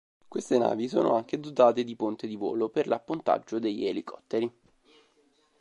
[0.27, 4.51] Queste navi sono anche dotate di ponte di volo per l'appontaggio degli elicotteri.